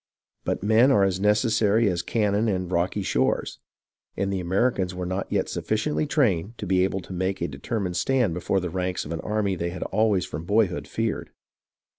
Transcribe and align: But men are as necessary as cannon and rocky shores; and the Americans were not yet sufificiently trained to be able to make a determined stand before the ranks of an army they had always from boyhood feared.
But 0.45 0.63
men 0.63 0.89
are 0.91 1.03
as 1.03 1.19
necessary 1.19 1.87
as 1.87 2.01
cannon 2.01 2.47
and 2.47 2.71
rocky 2.71 3.03
shores; 3.03 3.59
and 4.17 4.33
the 4.33 4.39
Americans 4.39 4.95
were 4.95 5.05
not 5.05 5.31
yet 5.31 5.45
sufificiently 5.47 6.07
trained 6.09 6.57
to 6.57 6.65
be 6.65 6.83
able 6.83 7.01
to 7.01 7.13
make 7.13 7.39
a 7.39 7.47
determined 7.47 7.95
stand 7.97 8.33
before 8.33 8.59
the 8.59 8.71
ranks 8.71 9.05
of 9.05 9.11
an 9.11 9.21
army 9.21 9.53
they 9.55 9.69
had 9.69 9.83
always 9.83 10.25
from 10.25 10.43
boyhood 10.43 10.87
feared. 10.87 11.29